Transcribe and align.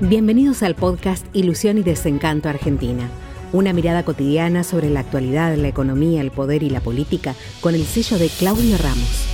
Bienvenidos 0.00 0.62
al 0.62 0.74
podcast 0.74 1.24
Ilusión 1.34 1.78
y 1.78 1.82
Desencanto 1.82 2.48
Argentina. 2.48 3.08
Una 3.52 3.72
mirada 3.72 4.04
cotidiana 4.04 4.62
sobre 4.62 4.90
la 4.90 5.00
actualidad, 5.00 5.56
la 5.56 5.68
economía, 5.68 6.20
el 6.20 6.30
poder 6.30 6.62
y 6.62 6.70
la 6.70 6.80
política 6.80 7.34
con 7.60 7.74
el 7.74 7.84
sello 7.84 8.18
de 8.18 8.28
Claudio 8.28 8.76
Ramos. 8.76 9.26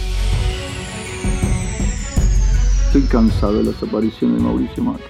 Estoy 2.86 3.02
cansado 3.02 3.54
de 3.54 3.64
las 3.64 3.82
apariciones 3.82 4.36
de 4.38 4.42
Mauricio 4.44 4.82
Macri. 4.84 5.04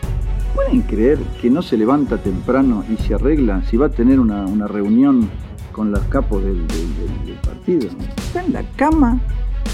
¿Pueden 0.54 0.82
creer 0.82 1.18
que 1.40 1.50
no 1.50 1.62
se 1.62 1.76
levanta 1.76 2.18
temprano 2.18 2.84
y 2.90 3.02
se 3.02 3.14
arregla 3.14 3.62
si 3.68 3.76
va 3.76 3.86
a 3.86 3.90
tener 3.90 4.20
una, 4.20 4.46
una 4.46 4.68
reunión 4.68 5.28
con 5.72 5.90
los 5.90 6.00
capos 6.04 6.42
del, 6.44 6.66
del- 6.68 6.96
del- 6.96 7.26
del 7.26 7.36
partido? 7.36 7.88
Está 8.16 8.44
en 8.44 8.52
la 8.52 8.62
cama 8.76 9.20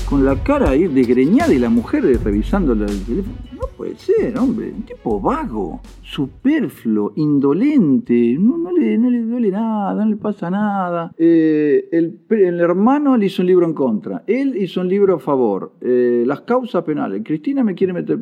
con 0.09 0.25
la 0.25 0.43
cara 0.43 0.71
ahí 0.71 0.87
desgreñada 0.87 1.53
y 1.53 1.59
la 1.59 1.69
mujer 1.69 2.03
revisando 2.25 2.73
el 2.73 2.87
teléfono. 3.05 3.35
No 3.53 3.68
ser, 3.99 4.39
hombre. 4.39 4.73
Un 4.75 4.83
tipo 4.83 5.21
vago, 5.21 5.81
superfluo, 6.03 7.13
indolente. 7.17 8.37
No, 8.39 8.71
le, 8.73 8.97
duele 8.99 9.51
nada, 9.51 9.95
no 9.95 10.11
le 10.11 10.17
pasa 10.17 10.51
nada. 10.51 11.13
Eh, 11.19 11.89
el, 11.93 12.21
hermano 12.61 13.17
le 13.17 13.27
hizo 13.27 13.43
un 13.43 13.49
libro 13.49 13.67
en 13.67 13.75
contra. 13.75 14.25
Él 14.27 14.57
hizo 14.57 14.81
un 14.81 14.89
libro 14.89 15.17
a 15.17 15.19
favor. 15.19 15.73
Eh, 15.81 16.25
las 16.27 16.43
causas 16.43 16.85
penales. 16.85 17.23
Cristina 17.25 17.63
me 17.65 17.75
quiere 17.75 17.93
meter... 17.93 18.19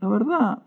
La 0.00 0.08
verdad, 0.08 0.62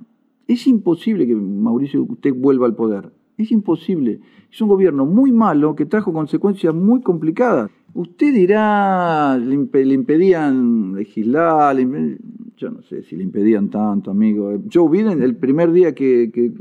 es 0.47 0.67
imposible 0.67 1.25
que 1.25 1.35
Mauricio 1.35 2.03
usted 2.03 2.33
vuelva 2.35 2.65
al 2.65 2.75
poder. 2.75 3.11
Es 3.37 3.51
imposible. 3.51 4.19
Es 4.51 4.61
un 4.61 4.69
gobierno 4.69 5.05
muy 5.05 5.31
malo 5.31 5.75
que 5.75 5.85
trajo 5.85 6.13
consecuencias 6.13 6.75
muy 6.75 7.01
complicadas. 7.01 7.71
Usted 7.95 8.33
dirá, 8.33 9.37
le, 9.37 9.55
impe- 9.55 9.85
le 9.85 9.93
impedían 9.93 10.93
legislar, 10.95 11.75
le 11.75 11.87
impe- 11.87 12.17
yo 12.57 12.69
no 12.69 12.81
sé 12.83 13.03
si 13.03 13.15
le 13.15 13.23
impedían 13.23 13.69
tanto, 13.69 14.11
amigo. 14.11 14.61
Joe 14.71 14.89
Biden, 14.89 15.21
el 15.21 15.35
primer 15.35 15.71
día 15.71 15.93
que, 15.93 16.31
que 16.33 16.51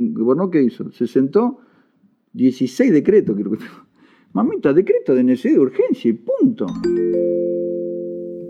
¿qué 0.50 0.62
hizo? 0.62 0.90
Se 0.92 1.06
sentó, 1.06 1.58
16 2.32 2.92
decretos, 2.92 3.36
creo 3.36 3.52
que 3.52 3.58
Mamita, 4.32 4.72
decreto 4.72 5.14
de 5.14 5.24
necesidad 5.24 5.54
de 5.54 5.60
urgencia 5.60 6.10
y 6.10 6.14
punto. 6.14 6.66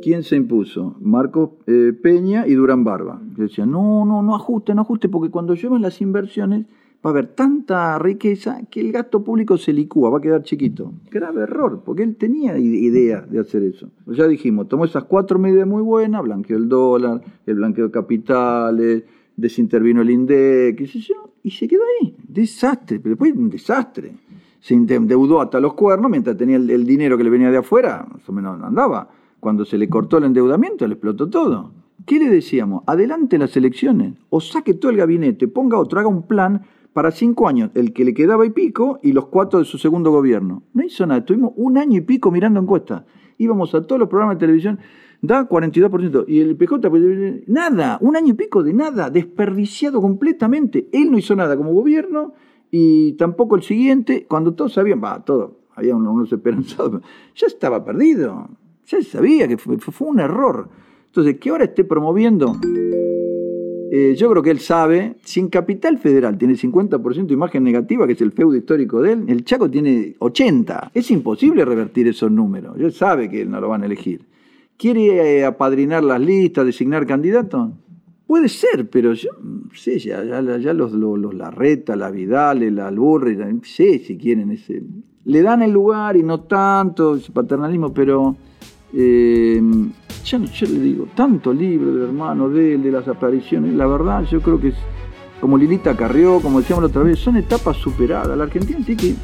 ¿Quién 0.00 0.22
se 0.22 0.36
impuso? 0.36 0.97
Marcos 1.00 1.50
eh, 1.66 1.92
Peña 1.92 2.47
y 2.47 2.55
Durán 2.55 2.84
Barba. 2.84 3.20
Yo 3.36 3.44
decía, 3.44 3.66
no, 3.66 4.05
no, 4.05 4.22
no 4.22 4.34
ajuste, 4.34 4.75
no 4.75 4.83
ajuste, 4.83 5.09
porque 5.09 5.31
cuando 5.31 5.55
llueven 5.55 5.83
las 5.83 6.00
inversiones 6.00 6.66
va 7.05 7.11
a 7.11 7.12
haber 7.12 7.28
tanta 7.28 7.98
riqueza 7.98 8.61
que 8.70 8.81
el 8.81 8.92
gasto 8.92 9.25
público 9.25 9.58
se 9.58 9.72
licúa, 9.72 10.11
va 10.11 10.19
a 10.19 10.20
quedar 10.20 10.42
chiquito. 10.45 10.92
Grave 11.11 11.42
error, 11.42 11.83
porque 11.84 12.05
él 12.05 12.17
tenía 12.17 12.56
idea 12.59 13.22
de 13.22 13.41
hacer 13.41 13.64
eso. 13.64 13.91
Ya 14.06 14.28
dijimos, 14.28 14.69
tomó 14.69 14.84
esas 14.84 15.05
cuatro 15.05 15.39
medidas 15.39 15.67
muy 15.67 15.83
buenas, 15.83 16.22
blanqueó 16.22 16.56
el 16.56 16.69
dólar, 16.69 17.20
el 17.44 17.56
blanqueo 17.56 17.86
de 17.86 17.91
capitales, 17.91 19.05
desintervino 19.36 20.03
el 20.03 20.11
INDEC, 20.11 20.81
y 21.42 21.50
se 21.50 21.67
quedó 21.67 21.83
ahí. 22.00 22.14
Desastre, 22.28 23.00
pero 23.00 23.16
después 23.16 23.33
un 23.33 23.50
desastre. 23.50 24.12
Se 24.61 24.75
endeudó 24.75 25.41
hasta 25.41 25.59
los 25.59 25.75
cuernos 25.75 26.09
mientras 26.09 26.37
tenía 26.37 26.55
el, 26.55 26.70
el 26.70 26.87
dinero 26.87 27.19
que 27.19 27.25
le 27.25 27.31
venía 27.31 27.50
de 27.50 27.56
afuera, 27.56 28.06
más 28.09 28.28
o 28.28 28.33
menos 28.33 28.62
andaba. 28.62 29.09
Cuando 29.41 29.64
se 29.64 29.77
le 29.77 29.89
cortó 29.89 30.19
el 30.19 30.25
endeudamiento, 30.25 30.87
le 30.87 30.94
explotó 30.94 31.28
todo. 31.28 31.72
¿Qué 32.06 32.20
le 32.20 32.28
decíamos? 32.28 32.84
Adelante 32.87 33.39
las 33.39 33.56
elecciones, 33.56 34.14
o 34.31 34.41
saque 34.41 34.75
todo 34.75 34.92
el 34.92 34.98
gabinete, 34.98 35.48
ponga 35.48 35.78
otro, 35.78 35.98
haga 35.98 36.09
un 36.09 36.28
plan 36.28 36.62
para 36.92 37.10
cinco 37.10 37.48
años, 37.48 37.70
el 37.74 37.92
que 37.92 38.04
le 38.04 38.14
quedaba 38.14 38.44
y 38.44 38.50
pico, 38.50 38.98
y 39.02 39.12
los 39.12 39.26
cuatro 39.26 39.58
de 39.58 39.64
su 39.64 39.78
segundo 39.78 40.10
gobierno. 40.10 40.62
No 40.74 40.84
hizo 40.84 41.06
nada, 41.06 41.20
estuvimos 41.20 41.52
un 41.56 41.78
año 41.78 41.98
y 41.98 42.00
pico 42.02 42.30
mirando 42.30 42.60
encuestas. 42.60 43.04
Íbamos 43.38 43.74
a 43.74 43.86
todos 43.86 43.98
los 43.98 44.08
programas 44.08 44.36
de 44.36 44.40
televisión, 44.40 44.78
da 45.20 45.48
42%, 45.48 46.24
y 46.28 46.40
el 46.40 46.56
PJ, 46.56 46.90
pues, 46.90 47.02
nada, 47.46 47.98
un 48.00 48.16
año 48.16 48.34
y 48.34 48.36
pico 48.36 48.62
de 48.62 48.74
nada, 48.74 49.08
desperdiciado 49.08 50.00
completamente. 50.00 50.88
Él 50.92 51.10
no 51.10 51.18
hizo 51.18 51.34
nada 51.34 51.56
como 51.56 51.72
gobierno, 51.72 52.34
y 52.70 53.12
tampoco 53.14 53.56
el 53.56 53.62
siguiente, 53.62 54.26
cuando 54.28 54.54
todos 54.54 54.74
sabían, 54.74 55.02
va, 55.02 55.25
todo, 55.25 55.60
había 55.75 55.97
unos, 55.97 56.32
esperanzados, 56.32 57.02
ya 57.34 57.47
estaba 57.47 57.84
perdido, 57.84 58.48
ya 58.86 59.02
sabía 59.02 59.48
que 59.48 59.56
fue, 59.56 59.78
fue 59.78 60.08
un 60.08 60.20
error. 60.20 60.69
Entonces, 61.06 61.38
que 61.38 61.50
ahora 61.50 61.64
esté 61.64 61.84
promoviendo 61.84 62.56
eh, 63.94 64.14
yo 64.16 64.30
creo 64.30 64.42
que 64.42 64.50
él 64.50 64.60
sabe, 64.60 65.16
si 65.22 65.38
en 65.38 65.48
Capital 65.48 65.98
Federal 65.98 66.38
tiene 66.38 66.54
50% 66.54 67.26
de 67.26 67.34
imagen 67.34 67.62
negativa, 67.62 68.06
que 68.06 68.14
es 68.14 68.22
el 68.22 68.32
feudo 68.32 68.56
histórico 68.56 69.03
de 69.03 69.12
él, 69.12 69.25
el 69.28 69.44
Chaco 69.44 69.70
tiene 69.70 70.16
80%. 70.19 70.92
Es 70.94 71.10
imposible 71.10 71.62
revertir 71.62 72.08
esos 72.08 72.31
números. 72.31 72.75
Él 72.78 72.91
sabe 72.94 73.28
que 73.28 73.44
no 73.44 73.60
lo 73.60 73.69
van 73.69 73.82
a 73.82 73.84
elegir. 73.84 74.25
¿Quiere 74.78 75.41
eh, 75.41 75.44
apadrinar 75.44 76.02
las 76.04 76.19
listas, 76.19 76.64
designar 76.64 77.06
candidatos? 77.06 77.70
Puede 78.26 78.48
ser, 78.48 78.88
pero 78.88 79.12
yo 79.12 79.28
no 79.42 79.69
sé, 79.75 79.98
ya, 79.98 80.25
ya, 80.25 80.72
los, 80.72 80.92
los, 80.92 81.34
Larreta, 81.34 81.94
la 81.94 82.10
Vidal, 82.10 82.75
la 82.75 82.88
Alburri, 82.88 83.36
sé 83.62 83.98
si 83.98 84.16
quieren 84.16 84.52
ese. 84.52 84.82
Le 85.26 85.42
dan 85.42 85.60
el 85.60 85.70
lugar 85.70 86.16
y 86.16 86.22
no 86.22 86.41
tanto, 86.41 87.16
ese 87.16 87.31
paternalismo, 87.31 87.92
pero 87.92 88.36
eh, 88.94 89.60
yo, 90.25 90.38
yo 90.38 90.66
le 90.66 90.81
digo, 90.81 91.09
tanto 91.15 91.53
libro 91.53 91.94
del 91.94 92.09
hermano 92.09 92.49
de 92.49 92.75
él, 92.75 92.83
de 92.83 92.91
las 92.91 93.09
apariciones, 93.09 93.75
la 93.75 93.87
verdad 93.87 94.25
yo 94.25 94.41
creo 94.41 94.60
que 94.60 94.69
es 94.69 94.77
como 95.43 95.59
Lilita 95.59 95.97
Carrió, 95.97 96.38
como 96.38 96.60
decíamos 96.60 96.84
la 96.84 96.88
otra 96.88 97.03
vez, 97.03 97.19
son 97.19 97.37
etapas 97.37 97.77
superadas. 97.77 98.38
La 98.38 98.44
Argentina 98.44 98.78
tiene 98.87 99.03
que, 99.03 99.15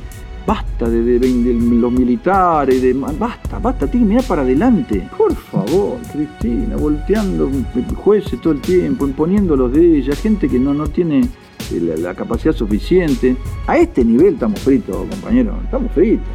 basta 0.44 0.91
de, 0.91 1.20
los 1.20 1.92
militares, 1.92 2.82
de, 2.82 2.92
basta, 2.92 3.60
basta, 3.60 3.87
tiene 3.87 4.04
que 4.04 4.08
mirar 4.14 4.25
para 4.25 4.42
adelante. 4.42 5.08
Por 5.16 5.32
favor, 5.37 5.98
Cristina, 6.12 6.75
volteando 6.75 7.48
jueces 7.94 8.41
todo 8.41 8.54
el 8.54 8.60
tiempo, 8.60 9.06
imponiendo 9.06 9.54
los 9.54 9.72
de 9.72 9.98
ella, 9.98 10.16
gente 10.16 10.48
que 10.48 10.58
no, 10.58 10.75
no 10.75 10.88
tiene 10.88 11.20
eh, 11.20 11.94
la 12.00 12.12
capacidad 12.16 12.53
suficiente. 12.53 13.37
A 13.69 13.78
este 13.78 14.04
nivel 14.04 14.34
estamos 14.34 14.58
fritos, 14.58 14.97
compañeros, 15.08 15.54
estamos 15.62 15.92
fritos. 15.92 16.26